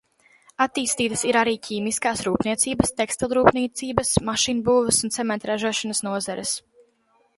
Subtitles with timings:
[0.63, 6.57] Attīstītas ir arī ķīmiskās rūpniecības, tekstilrūpniecības, mašīnbūves un cementa ražošanas nozares.